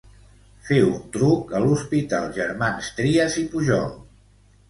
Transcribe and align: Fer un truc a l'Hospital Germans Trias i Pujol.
Fer 0.67 0.77
un 0.85 0.95
truc 1.17 1.51
a 1.59 1.59
l'Hospital 1.65 2.25
Germans 2.37 2.89
Trias 3.01 3.39
i 3.43 3.43
Pujol. 3.53 3.95